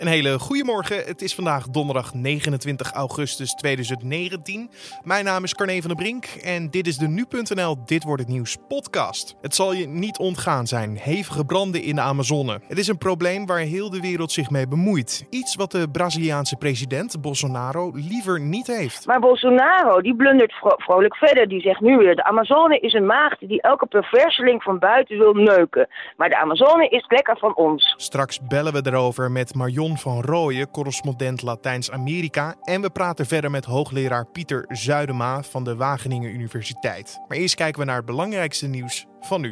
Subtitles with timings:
[0.00, 0.96] Een hele goede morgen.
[0.96, 4.70] Het is vandaag donderdag 29 augustus 2019.
[5.02, 8.30] Mijn naam is Carne van der Brink en dit is de Nu.nl Dit Wordt Het
[8.30, 9.36] Nieuws podcast.
[9.40, 12.60] Het zal je niet ontgaan zijn, hevige branden in de Amazone.
[12.68, 15.26] Het is een probleem waar heel de wereld zich mee bemoeit.
[15.30, 19.06] Iets wat de Braziliaanse president Bolsonaro liever niet heeft.
[19.06, 21.48] Maar Bolsonaro die blundert vro vrolijk verder.
[21.48, 25.32] Die zegt nu weer, de Amazone is een maagd die elke perverseling van buiten wil
[25.32, 25.88] neuken.
[26.16, 27.94] Maar de Amazone is lekker van ons.
[27.96, 32.54] Straks bellen we erover met Marion van Rooyen, correspondent Latijns-Amerika.
[32.62, 37.20] En we praten verder met hoogleraar Pieter Zuidema van de Wageningen Universiteit.
[37.28, 39.50] Maar eerst kijken we naar het belangrijkste nieuws van nu.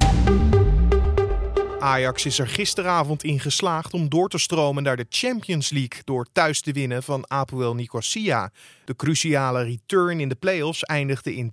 [1.80, 6.26] Ajax is er gisteravond in geslaagd om door te stromen naar de Champions League door
[6.32, 8.50] thuis te winnen van Apoel Nicosia.
[8.84, 11.52] De cruciale return in de play-offs eindigde in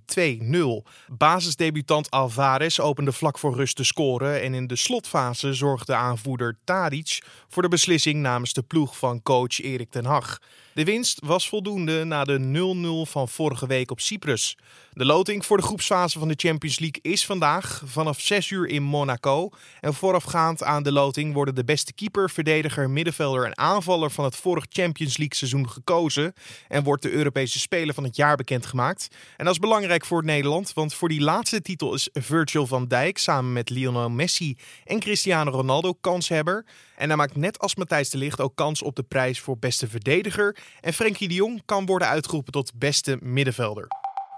[0.86, 0.88] 2-0.
[1.08, 7.22] Basisdebutant Alvarez opende vlak voor rust te scoren en in de slotfase zorgde aanvoerder Tadic
[7.48, 10.38] voor de beslissing namens de ploeg van coach Erik ten Hag.
[10.76, 14.56] De winst was voldoende na de 0-0 van vorige week op Cyprus.
[14.92, 18.82] De loting voor de groepsfase van de Champions League is vandaag vanaf 6 uur in
[18.82, 19.48] Monaco.
[19.80, 24.36] En voorafgaand aan de loting worden de beste keeper, verdediger, middenvelder en aanvaller van het
[24.36, 26.32] vorig Champions League seizoen gekozen.
[26.68, 29.08] En wordt de Europese Speler van het jaar bekendgemaakt.
[29.36, 33.18] En dat is belangrijk voor Nederland, want voor die laatste titel is Virgil van Dijk
[33.18, 36.64] samen met Lionel Messi en Cristiano Ronaldo kanshebber.
[36.96, 39.88] En hij maakt net als Matthijs de Ligt ook kans op de prijs voor beste
[39.88, 40.56] verdediger.
[40.80, 43.86] En Frenkie de Jong kan worden uitgeroepen tot beste middenvelder.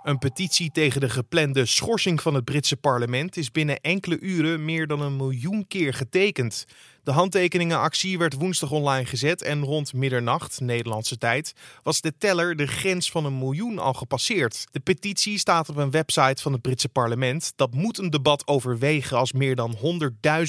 [0.03, 4.87] Een petitie tegen de geplande schorsing van het Britse parlement is binnen enkele uren meer
[4.87, 6.65] dan een miljoen keer getekend.
[7.09, 12.67] De handtekeningenactie werd woensdag online gezet en rond middernacht, Nederlandse tijd, was de teller de
[12.67, 14.67] grens van een miljoen al gepasseerd.
[14.71, 17.53] De petitie staat op een website van het Britse parlement.
[17.57, 19.77] Dat moet een debat overwegen als meer dan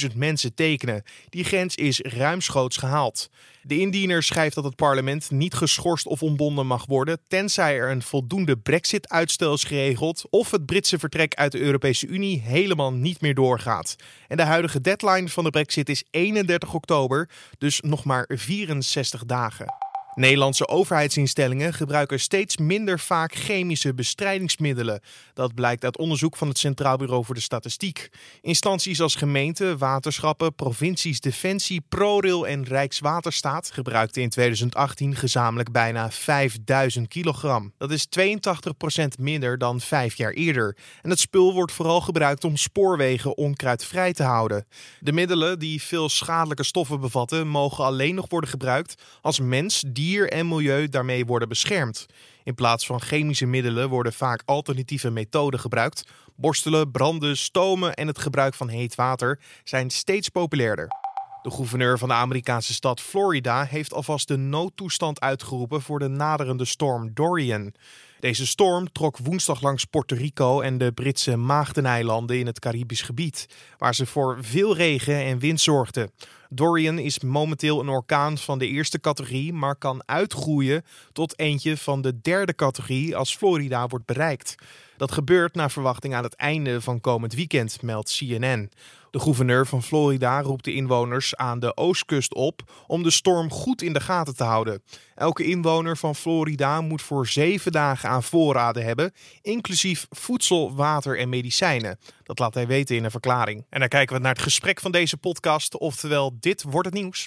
[0.09, 1.03] 100.000 mensen tekenen.
[1.29, 3.29] Die grens is ruimschoots gehaald.
[3.61, 8.01] De indiener schrijft dat het parlement niet geschorst of ontbonden mag worden, tenzij er een
[8.01, 13.33] voldoende brexit-uitstel is geregeld of het Britse vertrek uit de Europese Unie helemaal niet meer
[13.33, 13.95] doorgaat.
[14.27, 19.88] En de huidige deadline van de brexit is 31 oktober, dus nog maar 64 dagen.
[20.19, 25.01] Nederlandse overheidsinstellingen gebruiken steeds minder vaak chemische bestrijdingsmiddelen.
[25.33, 28.09] Dat blijkt uit onderzoek van het Centraal Bureau voor de Statistiek.
[28.41, 37.07] Instanties als gemeenten, waterschappen, provincies, Defensie, ProRail en Rijkswaterstaat gebruikten in 2018 gezamenlijk bijna 5000
[37.07, 37.73] kilogram.
[37.77, 40.77] Dat is 82% minder dan vijf jaar eerder.
[41.01, 44.67] En het spul wordt vooral gebruikt om spoorwegen onkruidvrij te houden.
[44.99, 50.07] De middelen die veel schadelijke stoffen bevatten, mogen alleen nog worden gebruikt als mens, dier
[50.09, 52.05] dier en milieu daarmee worden beschermd.
[52.43, 56.03] In plaats van chemische middelen worden vaak alternatieve methoden gebruikt.
[56.35, 60.87] Borstelen, branden, stomen en het gebruik van heet water zijn steeds populairder.
[61.41, 66.65] De gouverneur van de Amerikaanse stad Florida heeft alvast de noodtoestand uitgeroepen voor de naderende
[66.65, 67.73] storm Dorian.
[68.19, 73.47] Deze storm trok woensdag langs Puerto Rico en de Britse Maagdeneilanden in het Caribisch gebied,
[73.77, 76.11] waar ze voor veel regen en wind zorgden.
[76.51, 82.01] Dorian is momenteel een orkaan van de eerste categorie, maar kan uitgroeien tot eentje van
[82.01, 84.55] de derde categorie als Florida wordt bereikt.
[84.97, 88.69] Dat gebeurt naar verwachting aan het einde van komend weekend, meldt CNN.
[89.11, 93.81] De gouverneur van Florida roept de inwoners aan de oostkust op om de storm goed
[93.81, 94.83] in de gaten te houden.
[95.15, 101.29] Elke inwoner van Florida moet voor zeven dagen aan voorraden hebben, inclusief voedsel, water en
[101.29, 101.99] medicijnen.
[102.23, 103.65] Dat laat hij weten in een verklaring.
[103.69, 107.23] En dan kijken we naar het gesprek van deze podcast, oftewel Dit wordt het nieuws.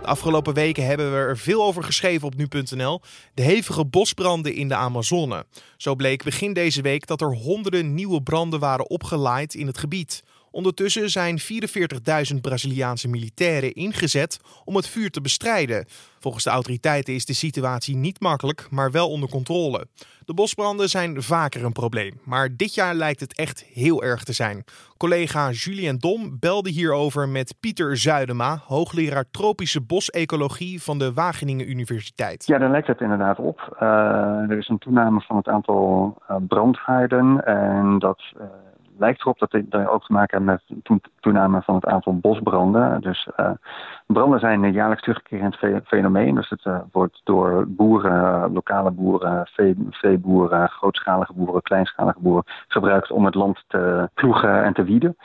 [0.00, 3.00] De afgelopen weken hebben we er veel over geschreven op nu.nl.
[3.34, 5.46] De hevige bosbranden in de Amazone.
[5.76, 10.22] Zo bleek begin deze week dat er honderden nieuwe branden waren opgelaaid in het gebied.
[10.56, 11.38] Ondertussen zijn
[12.34, 15.84] 44.000 Braziliaanse militairen ingezet om het vuur te bestrijden.
[16.18, 19.86] Volgens de autoriteiten is de situatie niet makkelijk, maar wel onder controle.
[20.24, 24.32] De bosbranden zijn vaker een probleem, maar dit jaar lijkt het echt heel erg te
[24.32, 24.64] zijn.
[24.96, 32.46] Collega Julien Dom belde hierover met Pieter Zuidema, hoogleraar tropische bosecologie van de Wageningen Universiteit.
[32.46, 33.76] Ja, daar lijkt het inderdaad op.
[33.80, 33.88] Uh,
[34.50, 37.12] er is een toename van het aantal uh,
[37.44, 38.22] en dat.
[38.36, 38.42] Uh,
[38.98, 43.00] lijkt erop dat dit ook te maken heeft met toename van het aantal bosbranden.
[43.00, 43.50] Dus uh,
[44.06, 46.34] branden zijn een jaarlijks terugkerend fenomeen.
[46.34, 53.10] Dus het uh, wordt door boeren, lokale boeren, vee, veeboeren, grootschalige boeren, kleinschalige boeren gebruikt
[53.10, 55.16] om het land te ploegen en te wieden.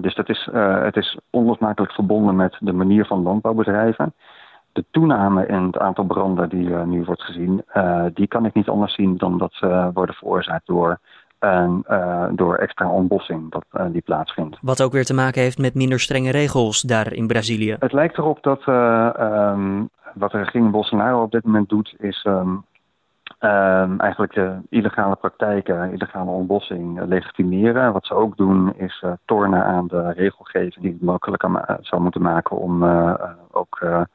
[0.00, 4.14] Dus dat is, het is onlosmakelijk verbonden met de manier van landbouwbedrijven
[4.72, 7.64] de toename in het aantal branden die nu wordt gezien,
[8.14, 10.98] die kan ik niet anders zien dan dat ze worden veroorzaakt door
[11.38, 11.84] En
[12.34, 14.58] door extra ontbossing dat, die plaatsvindt.
[14.60, 17.76] Wat ook weer te maken heeft met minder strenge regels daar in Brazilië.
[17.78, 22.56] Het lijkt erop dat ehm, wat de regering Bolsonaro op dit moment doet, is ehm,
[23.38, 27.92] ehm, eigenlijk de illegale praktijken, illegale ontbossing legitimeren.
[27.92, 31.48] Wat ze ook doen, is tornen aan de regelgeving die het mogelijk
[31.80, 32.84] zou moeten maken om
[33.50, 34.06] ook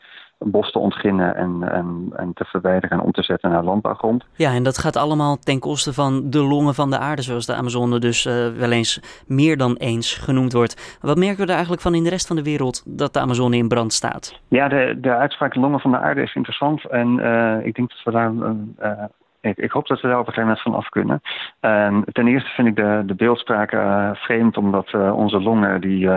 [0.44, 4.26] bos te ontginnen en, en, en te verwijderen en om te zetten naar landbouwgrond.
[4.36, 7.56] Ja, en dat gaat allemaal ten koste van de longen van de aarde, zoals de
[7.56, 10.98] Amazone dus uh, wel eens meer dan eens genoemd wordt.
[11.02, 13.58] Wat merken we er eigenlijk van in de rest van de wereld dat de Amazone
[13.58, 14.40] in brand staat?
[14.48, 18.04] Ja, de, de uitspraak longen van de aarde is interessant en uh, ik denk dat
[18.04, 19.04] we daar uh,
[19.42, 21.22] ik, ik, hoop dat we daar op een gegeven moment van af kunnen.
[21.62, 26.10] Uh, ten eerste vind ik de, de beeldspraak uh, vreemd, omdat uh, onze longen die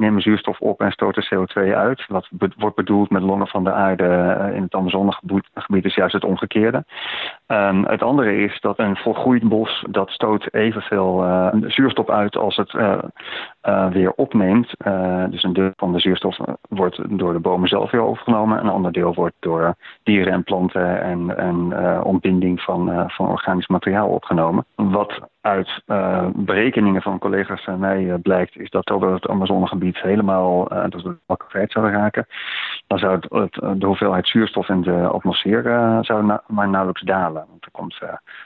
[0.00, 2.04] nemen zuurstof op en stoten CO2 uit.
[2.08, 4.04] Wat wordt bedoeld met longen van de aarde
[4.54, 6.84] in het Amazonegebied is juist het omgekeerde.
[7.46, 11.24] Um, het andere is dat een volgroeid bos dat stoot evenveel
[11.66, 12.72] zuurstof uit als het
[13.92, 14.72] weer opneemt.
[15.30, 16.38] dus een deel van de zuurstof
[16.68, 18.58] wordt door de bomen zelf weer overgenomen.
[18.58, 21.72] Een ander deel wordt door dieren en planten en, en
[22.04, 24.64] ontbinding van, uh, van organisch materiaal opgenomen.
[24.74, 29.89] Wat uit uh, berekeningen van collega's van mij uh, blijkt, is dat totdat het Amazonegebied
[29.98, 32.26] helemaal uh, dus de kwijt zou raken,
[32.86, 35.62] dan zou het, het, de hoeveelheid zuurstof in de atmosfeer
[36.00, 37.46] zou na, maar nauwelijks dalen.
[37.48, 37.98] Want er komt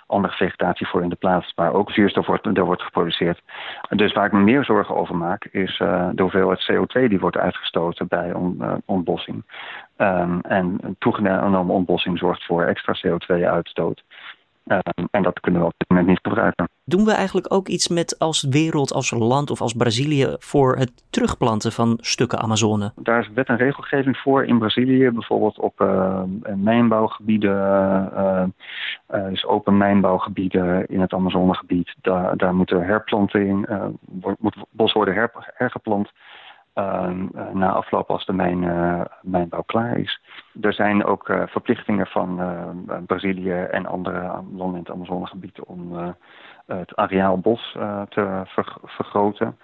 [0.06, 3.42] andere vegetatie voor in de plaats, waar ook zuurstof wordt, er wordt geproduceerd.
[3.88, 5.76] Dus waar ik me meer zorgen over maak, is
[6.12, 9.44] de hoeveelheid CO2 die wordt uitgestoten bij on, ontbossing.
[9.96, 14.02] Um, en toegenomen ontbossing zorgt voor extra CO2-uitstoot.
[14.66, 16.68] Um, en dat kunnen we op dit moment niet gebruiken.
[16.84, 21.04] Doen we eigenlijk ook iets met als wereld, als land of als Brazilië voor het
[21.10, 22.92] terugplanten van stukken Amazone?
[22.96, 26.22] Daar is wet en regelgeving voor in Brazilië, bijvoorbeeld op uh,
[26.54, 27.56] mijnbouwgebieden,
[28.14, 28.42] uh,
[29.14, 31.94] uh, dus open mijnbouwgebieden in het Amazonegebied.
[32.00, 33.68] Daar, daar moet herplanting,
[34.38, 36.10] moet bos worden her, hergeplant.
[36.74, 40.20] Ehm, eh, na afloop als de mijn, uh, mijnbouw klaar is.
[40.60, 42.40] Er zijn ook uh, verplichtingen van
[43.06, 46.14] Brazilië en andere landen in het Amazonegebied om
[46.66, 47.72] het areaal bos
[48.08, 49.58] te ver vergroten.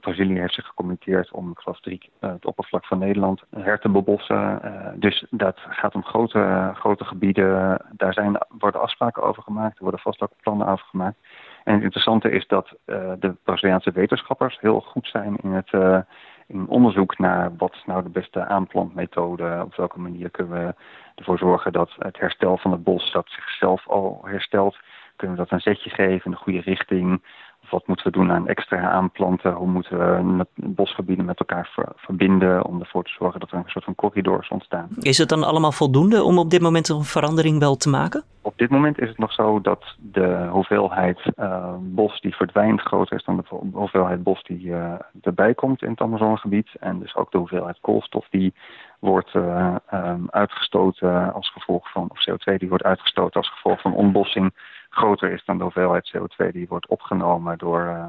[0.00, 4.60] Brazilië heeft zich gecommitteerd om, ik geloof, drie, het oppervlak van Nederland her te bebossen.
[4.94, 7.82] dus dat gaat om grote, grote gebieden.
[7.92, 11.16] Daar zijn, worden afspraken over gemaakt, er worden vast ook plannen over gemaakt.
[11.64, 15.98] En het interessante is dat uh, de Braziliaanse wetenschappers heel goed zijn in het uh,
[16.46, 19.62] in onderzoek naar wat nou de beste aanplantmethode.
[19.64, 20.74] Op welke manier kunnen we
[21.14, 24.78] ervoor zorgen dat het herstel van het bos dat zichzelf al herstelt.
[25.16, 27.22] Kunnen we dat een zetje geven in de goede richting?
[27.70, 29.52] Wat moeten we doen aan extra aanplanten?
[29.52, 33.84] Hoe moeten we bosgebieden met elkaar verbinden om ervoor te zorgen dat er een soort
[33.84, 34.88] van corridors ontstaan?
[34.98, 38.24] Is het dan allemaal voldoende om op dit moment een verandering wel te maken?
[38.42, 43.16] Op dit moment is het nog zo dat de hoeveelheid uh, bos die verdwijnt groter
[43.16, 46.68] is dan de hoeveelheid bos die uh, erbij komt in het Amazonegebied.
[46.80, 48.54] En dus ook de hoeveelheid koolstof die
[48.98, 53.94] wordt uh, um, uitgestoten als gevolg van, of CO2 die wordt uitgestoten als gevolg van
[53.94, 54.52] ontbossing
[54.90, 58.08] groter is dan de hoeveelheid CO2 die wordt opgenomen door uh,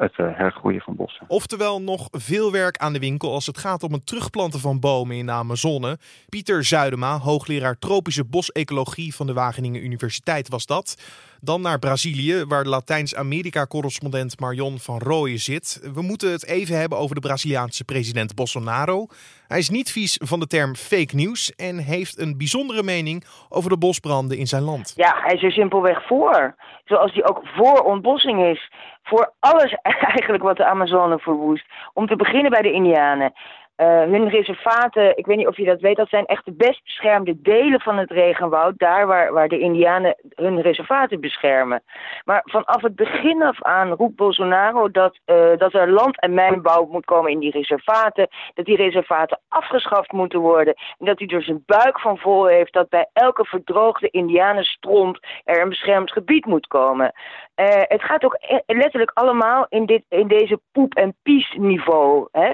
[0.00, 1.24] het uh, hergroeien van bossen.
[1.28, 5.16] Oftewel nog veel werk aan de winkel als het gaat om het terugplanten van bomen
[5.16, 5.98] in de Amazone.
[6.28, 10.96] Pieter Zuidema, hoogleraar tropische bosecologie van de Wageningen Universiteit was dat.
[11.42, 15.90] Dan naar Brazilië, waar de Latijns-Amerika-correspondent Marion van Rooyen zit.
[15.94, 19.06] We moeten het even hebben over de Braziliaanse president Bolsonaro.
[19.46, 23.70] Hij is niet vies van de term fake news en heeft een bijzondere mening over
[23.70, 24.92] de bosbranden in zijn land.
[24.96, 26.56] Ja, hij is er simpelweg voor.
[26.84, 28.70] Zoals hij ook voor ontbossing is.
[29.02, 31.66] Voor alles eigenlijk wat de Amazone verwoest.
[31.92, 33.32] Om te beginnen bij de Indianen.
[33.80, 36.84] Uh, hun reservaten, ik weet niet of je dat weet, dat zijn echt de best
[36.84, 38.78] beschermde delen van het regenwoud.
[38.78, 41.82] Daar waar, waar de Indianen hun reservaten beschermen.
[42.24, 46.86] Maar vanaf het begin af aan roept Bolsonaro dat, uh, dat er land- en mijnbouw
[46.86, 48.28] moet komen in die reservaten.
[48.54, 50.74] Dat die reservaten afgeschaft moeten worden.
[50.98, 55.62] En dat hij er zijn buik van vol heeft dat bij elke verdroogde Indianenstront er
[55.62, 57.12] een beschermd gebied moet komen.
[57.56, 62.28] Uh, het gaat ook e-, letterlijk allemaal in, dit, in deze poep- en pies niveau.
[62.32, 62.50] Hè?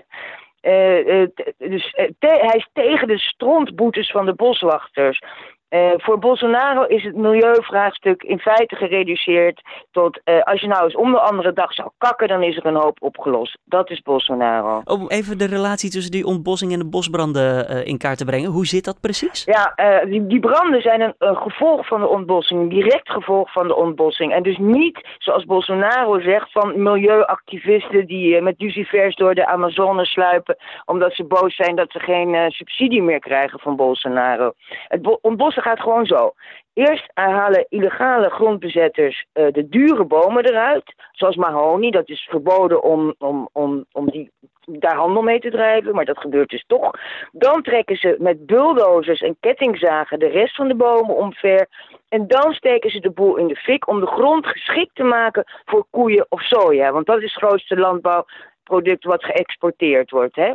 [0.66, 1.26] Uh,
[1.58, 5.23] dus uh, hij is tegen de strontboetes van de boswachters.
[5.70, 10.96] Uh, voor Bolsonaro is het milieuvraagstuk in feite gereduceerd tot uh, als je nou eens
[10.96, 13.58] om de andere dag zou kakken, dan is er een hoop opgelost.
[13.64, 14.80] Dat is Bolsonaro.
[14.85, 18.50] Om even de relatie tussen die ontbossing en de bosbranden uh, in kaart te brengen.
[18.50, 19.44] Hoe zit dat precies?
[19.44, 23.68] Ja, die, die, branden zijn een, een, gevolg van de ontbossing, een direct gevolg van
[23.68, 24.32] de ontbossing.
[24.32, 30.56] En dus niet, zoals Bolsonaro zegt, van milieuactivisten die met lucifers door de Amazone sluipen
[30.85, 34.52] omdat ze boos zijn dat ze geen subsidie meer krijgen van Bolsonaro.
[34.88, 36.32] Het ontbossing Bosnië gaat gewoon zo.
[36.75, 41.90] Eerst halen illegale grondbezetters uh, de dure bomen eruit, zoals mahonie.
[41.90, 44.30] Dat is verboden om, om, om, om die,
[44.64, 46.90] daar handel mee te drijven, maar dat gebeurt dus toch.
[47.32, 51.66] Dan trekken ze met bulldozers en kettingzagen de rest van de bomen omver.
[52.08, 55.44] En dan steken ze de boel in de fik om de grond geschikt te maken
[55.64, 56.92] voor koeien of soja.
[56.92, 60.36] Want dat is het grootste landbouwproduct wat geëxporteerd wordt.
[60.36, 60.52] Hè?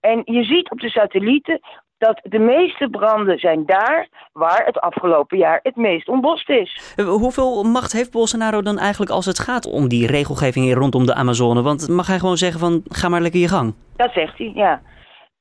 [0.00, 1.60] En je ziet op de satellieten
[1.98, 6.94] dat de meeste branden zijn daar waar het afgelopen jaar het meest ontbost is.
[6.96, 11.14] Eh, hoeveel macht heeft Bolsonaro dan eigenlijk als het gaat om die regelgeving rondom de
[11.14, 11.62] Amazone?
[11.62, 13.74] Want mag hij gewoon zeggen van ga maar lekker je gang?
[13.96, 14.80] Dat zegt hij, ja.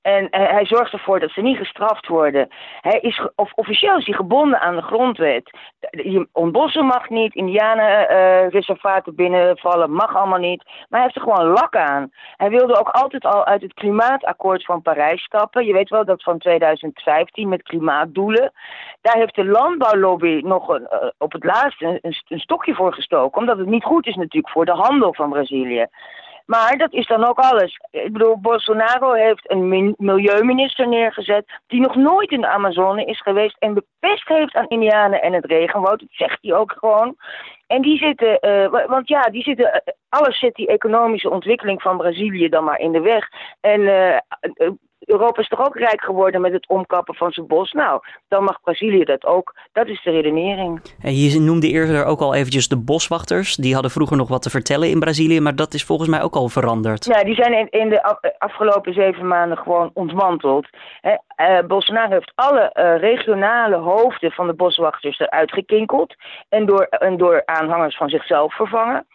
[0.07, 2.47] En uh, hij zorgt ervoor dat ze niet gestraft worden.
[2.81, 5.57] Hij is of, officieel is hij gebonden aan de grondwet.
[6.31, 10.63] Ontbossen mag niet, indianenreservaten uh, binnenvallen mag allemaal niet.
[10.65, 12.11] Maar hij heeft er gewoon lak aan.
[12.37, 15.65] Hij wilde ook altijd al uit het klimaatakkoord van Parijs stappen.
[15.65, 18.51] Je weet wel dat van 2015 met klimaatdoelen.
[19.01, 23.39] Daar heeft de landbouwlobby nog een, uh, op het laatst een, een stokje voor gestoken.
[23.39, 25.87] Omdat het niet goed is natuurlijk voor de handel van Brazilië.
[26.47, 27.79] Maar dat is dan ook alles.
[27.91, 33.55] Ik bedoel, Bolsonaro heeft een milieuminister neergezet die nog nooit in de Amazone is geweest
[33.59, 35.99] en bepest heeft aan Indianen en het regenwoud.
[35.99, 37.15] Dat zegt hij ook gewoon.
[37.67, 41.97] En die zitten, uh, want ja, die zitten, uh, alles zit die economische ontwikkeling van
[41.97, 43.29] Brazilië dan maar in de weg.
[43.61, 44.17] En uh,
[45.07, 47.71] Europa is toch ook rijk geworden met het omkappen van zijn bos?
[47.71, 49.55] Nou, dan mag Brazilië dat ook.
[49.73, 50.81] Dat is de redenering.
[51.01, 53.55] En je noemde eerder ook al eventjes de boswachters.
[53.55, 56.35] Die hadden vroeger nog wat te vertellen in Brazilië, maar dat is volgens mij ook
[56.35, 57.05] al veranderd.
[57.05, 60.67] Ja, die zijn in, de afgelopen zeven maanden gewoon ontmanteld.
[61.01, 61.15] He,
[61.59, 66.15] uh, Bolsonaro heeft alle uh, regionale hoofden van de boswachters eruit gekinkeld
[66.49, 69.05] en door, en door aanhangers van zichzelf vervangen.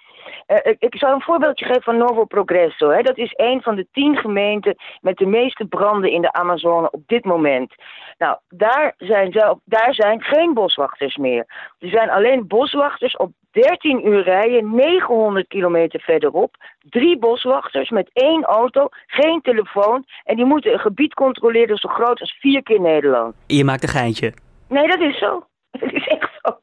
[0.46, 2.90] Uh, ik zal een voorbeeldje geven van Novo Progresso.
[2.90, 3.02] Hè.
[3.02, 7.02] Dat is een van de tien gemeenten met de meeste branden in de Amazone op
[7.06, 7.74] dit moment.
[8.18, 11.74] Nou, daar zijn, zelf, daar zijn geen boswachters meer.
[11.78, 16.56] Er zijn alleen boswachters op 13 uur rijden, 900 kilometer verderop.
[16.80, 20.04] Drie boswachters met één auto, geen telefoon.
[20.24, 23.34] En die moeten een gebied controleren zo groot als vier keer Nederland.
[23.46, 24.32] Je maakt een geintje.
[24.68, 25.46] Nee, dat is zo.
[25.80, 26.58] Het is echt zo.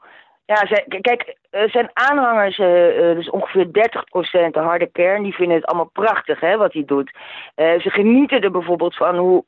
[0.46, 0.56] Ja,
[1.02, 2.68] kijk, zijn aanhangers, uh,
[3.16, 3.70] dus ongeveer 30%
[4.52, 7.12] de harde kern, die vinden het allemaal prachtig hè, wat hij doet.
[7.56, 9.44] Ze genieten er bijvoorbeeld van hoe,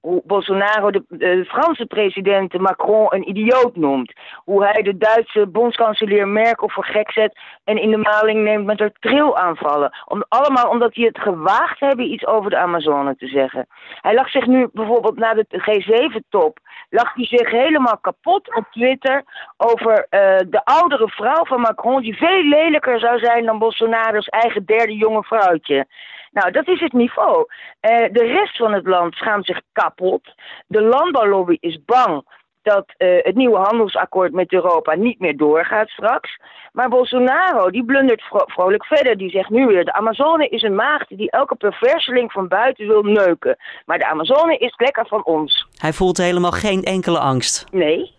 [0.00, 4.12] hoe Bolsonaro de, de, Franse president Macron een idioot noemt.
[4.44, 8.78] Hoe hij de Duitse bondskanselier Merkel voor gek zet en in de maling neemt met
[8.78, 9.92] haar trillaanvallen.
[10.06, 13.66] Om, allemaal omdat hij het gewaagd hebben iets over de Amazone te zeggen.
[14.00, 16.58] Hij lag zich nu bijvoorbeeld na de G7-top,
[16.90, 19.24] lag hij zich helemaal kapot op Twitter
[19.56, 20.06] over
[20.48, 25.22] de oudere vrouw van Macron die veel lelijker zou zijn dan Bolsonaro's eigen derde jonge
[25.22, 25.86] vrouwtje.
[26.30, 27.38] Nou, dat is het niveau.
[27.38, 30.34] Uh, de rest van het land schaamt zich kapot.
[30.66, 32.24] De landbouwlobby is bang
[32.62, 36.38] dat uh, het nieuwe handelsakkoord met Europa niet meer doorgaat straks.
[36.72, 39.16] Maar Bolsonaro, die blundert vro vrolijk verder.
[39.16, 43.02] Die zegt nu weer, de Amazone is een maagd die elke perverseling van buiten wil
[43.02, 43.56] neuken.
[43.86, 45.68] Maar de Amazone is lekker van ons.
[45.76, 47.66] Hij voelt helemaal geen enkele angst.
[47.72, 48.12] Nee,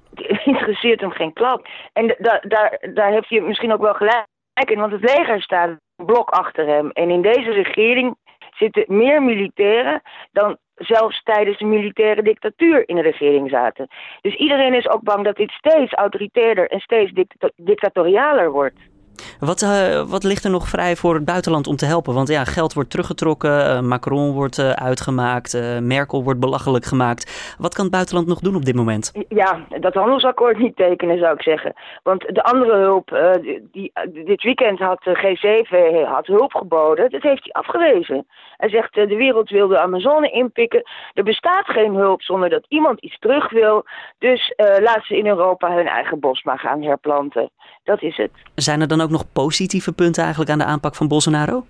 [0.45, 1.67] interesseert hem geen klap.
[1.93, 4.25] En da daar, daar heb je misschien ook wel gelijk
[4.69, 6.89] in, want het leger staat een blok achter hem.
[6.89, 8.15] En in deze regering
[8.55, 13.87] zitten meer militairen dan zelfs tijdens de militaire dictatuur in de regering zaten.
[14.21, 17.11] Dus iedereen is ook bang dat dit steeds autoritairder en steeds
[17.55, 18.79] dictatorialer wordt.
[19.39, 22.13] Wat, uh, wat ligt er nog vrij voor het buitenland om te helpen?
[22.13, 27.55] Want ja, geld wordt teruggetrokken, uh, Macron wordt uh, uitgemaakt, Merkel wordt belachelijk gemaakt.
[27.59, 29.11] Wat kan het buitenland nog doen op dit moment?
[29.29, 31.73] Ja, dat handelsakkoord niet tekenen zou ik zeggen.
[32.03, 33.37] Want de andere hulp,
[33.71, 33.91] die,
[34.25, 38.25] dit weekend had de G7 had hulp geboden, dat heeft hij afgewezen.
[38.57, 40.83] Hij zegt de wereld wil de Amazone inpikken.
[41.13, 43.85] Er bestaat geen hulp zonder dat iemand iets terug wil.
[44.17, 47.49] Dus laat ze in Europa hun eigen bos maar gaan herplanten.
[47.83, 48.31] Dat is het.
[48.55, 51.65] Zijn er dan ook nog positieve punten eigenlijk aan de aanpak van Bolsonaro?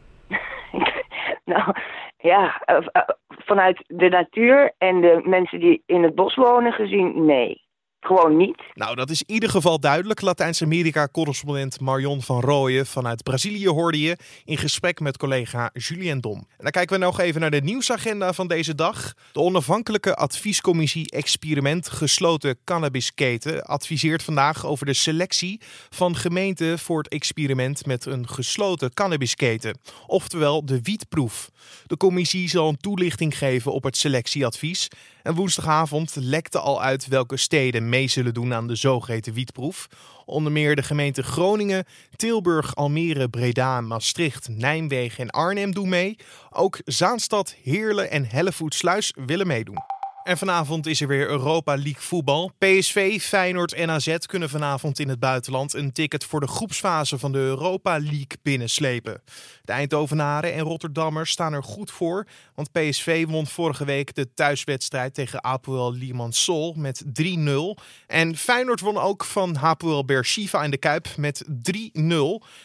[1.54, 1.74] nou,
[2.18, 7.26] ja, eh, eh, vanuit de natuur en de mensen die in het bos wonen gezien,
[7.26, 7.70] nee
[8.06, 8.62] gewoon niet.
[8.74, 10.22] Nou, dat is in ieder geval duidelijk.
[10.22, 16.38] Latijns-Amerika-correspondent Marion van Rooyen vanuit Brazilië hoorde je in gesprek met collega Julien Dom.
[16.38, 19.14] En dan kijken we nog even naar de nieuwsagenda van deze dag.
[19.32, 27.08] De onafhankelijke adviescommissie Experiment Gesloten Cannabisketen adviseert vandaag over de selectie van gemeenten voor het
[27.08, 31.50] experiment met een gesloten cannabisketen, oftewel de wietproef.
[31.86, 34.88] De commissie zal een toelichting geven op het selectieadvies
[35.24, 39.88] en woensdagavond lekte al uit welke steden mee zullen doen aan de zogeheten wietproef.
[40.26, 46.18] Onder meer de gemeenten Groningen, Tilburg, Almere, Breda, Maastricht, Nijmegen en Arnhem doen mee.
[46.50, 49.91] Ook Zaanstad, Heerlen en Hellevoetsluis willen meedoen.
[50.24, 52.52] En vanavond is er weer Europa League voetbal.
[52.58, 57.32] PSV, Feyenoord en AZ kunnen vanavond in het buitenland een ticket voor de groepsfase van
[57.32, 59.22] de Europa League binnenslepen.
[59.62, 65.14] De Eindhovenaren en Rotterdammers staan er goed voor, want PSV won vorige week de thuiswedstrijd
[65.14, 67.82] tegen Apoel Limassol met 3-0.
[68.08, 71.50] En Feyenoord won ook van Hapoel Beersheva in de Kuip met 3-0.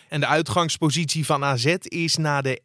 [0.09, 2.65] En de uitgangspositie van AZ is na de 1-1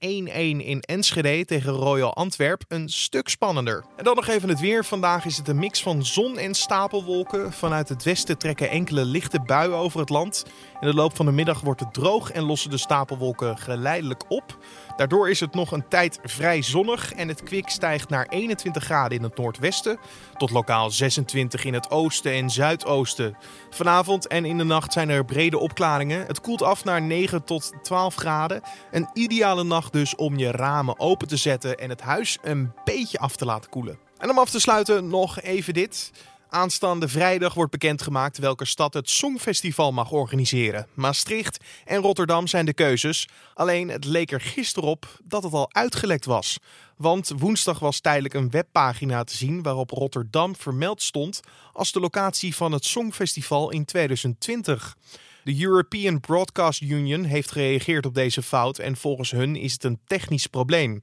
[0.66, 3.84] in Enschede tegen Royal Antwerp een stuk spannender.
[3.98, 4.86] En dan nog even het weer.
[4.92, 7.54] Vandaag is het een mix van zon en stapelwolken.
[7.54, 10.46] Vanuit het westen trekken enkele lichte buien over het land.
[10.82, 14.58] In de loop van de middag wordt het droog en lossen de stapelwolken geleidelijk op.
[14.96, 19.18] Daardoor is het nog een tijd vrij zonnig en het kwik stijgt naar 21 graden
[19.18, 19.98] in het noordwesten
[20.38, 23.38] tot lokaal 26 in het oosten en zuidoosten.
[23.70, 26.26] Vanavond en in de nacht zijn er brede opklaringen.
[26.28, 28.62] Het koelt af naar 9 tot 12 graden.
[28.92, 33.20] Een ideale nacht dus om je ramen open te zetten en het huis een beetje
[33.20, 34.10] af te laten koelen.
[34.22, 36.12] En om af te sluiten nog even dit.
[36.50, 40.88] Aanstaande vrijdag wordt bekendgemaakt welke stad het Songfestival mag organiseren.
[40.94, 43.28] Maastricht en Rotterdam zijn de keuzes.
[43.54, 46.60] Alleen het leek er gisteren op dat het al uitgelekt was.
[46.98, 51.40] Want woensdag was tijdelijk een webpagina te zien waarop Rotterdam vermeld stond
[51.74, 54.98] als de locatie van het Songfestival in 2020.
[55.44, 60.00] De European Broadcast Union heeft gereageerd op deze fout en volgens hun is het een
[60.06, 61.02] technisch probleem.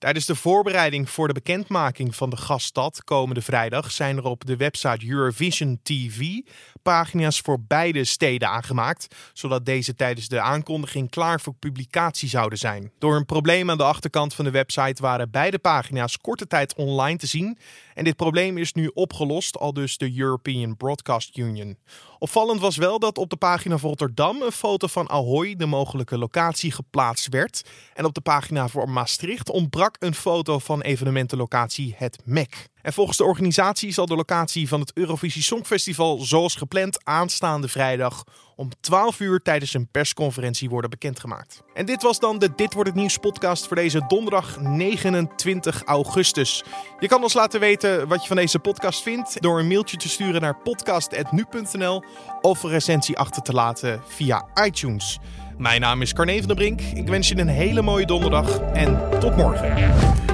[0.00, 4.56] Tijdens de voorbereiding voor de bekendmaking van de gaststad komende vrijdag zijn er op de
[4.56, 6.40] website Eurovision TV
[6.82, 12.92] pagina's voor beide steden aangemaakt, zodat deze tijdens de aankondiging klaar voor publicatie zouden zijn.
[12.98, 17.18] Door een probleem aan de achterkant van de website waren beide pagina's korte tijd online
[17.18, 17.58] te zien
[18.00, 21.78] en dit probleem is nu opgelost, al dus de European Broadcast Union.
[22.18, 26.18] Opvallend was wel dat op de pagina voor Rotterdam een foto van Ahoy, de mogelijke
[26.18, 27.62] locatie, geplaatst werd.
[27.94, 32.68] En op de pagina voor Maastricht ontbrak een foto van evenementenlocatie Het MEC.
[32.82, 38.24] En volgens de organisatie zal de locatie van het Eurovisie Songfestival zoals gepland aanstaande vrijdag
[38.56, 41.62] om 12 uur tijdens een persconferentie worden bekendgemaakt.
[41.74, 46.64] En dit was dan de Dit wordt het nieuws podcast voor deze donderdag 29 augustus.
[46.98, 50.08] Je kan ons laten weten wat je van deze podcast vindt door een mailtje te
[50.08, 52.04] sturen naar podcast@nu.nl
[52.40, 55.18] of een recensie achter te laten via iTunes.
[55.58, 56.80] Mijn naam is Carne van der Brink.
[56.80, 60.29] Ik wens je een hele mooie donderdag en tot morgen.